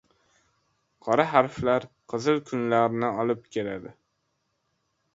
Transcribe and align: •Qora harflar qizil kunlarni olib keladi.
•Qora 1.07 1.25
harflar 1.33 1.87
qizil 2.15 2.41
kunlarni 2.49 3.13
olib 3.25 3.47
keladi. 3.57 3.97